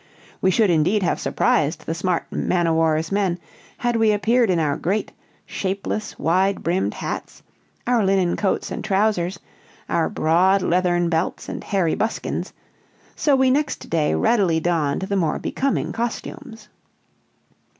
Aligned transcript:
We 0.41 0.49
should 0.49 0.71
indeed 0.71 1.03
have 1.03 1.19
surprised 1.19 1.85
the 1.85 1.93
smart 1.93 2.25
man 2.31 2.65
o' 2.65 2.73
war's 2.73 3.11
men, 3.11 3.37
had 3.77 3.95
we 3.95 4.11
appeared 4.11 4.49
in 4.49 4.57
our 4.57 4.75
great, 4.75 5.11
shapeless, 5.45 6.17
wide 6.17 6.63
brimmed 6.63 6.95
hats, 6.95 7.43
our 7.85 8.03
linen 8.03 8.35
coats 8.35 8.71
and 8.71 8.83
trousers, 8.83 9.39
our 9.87 10.09
broad 10.09 10.63
leathern 10.63 11.07
belts 11.09 11.47
and 11.47 11.63
hairy 11.63 11.93
buskins; 11.93 12.51
so 13.15 13.35
we 13.35 13.51
next 13.51 13.91
day 13.91 14.15
readily 14.15 14.59
donned 14.59 15.03
the 15.03 15.15
more 15.15 15.37
becoming 15.37 15.91
costumes. 15.91 16.67